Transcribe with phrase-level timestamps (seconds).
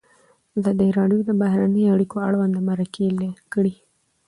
[0.57, 3.05] ازادي راډیو د بهرنۍ اړیکې اړوند مرکې
[3.53, 3.73] کړي.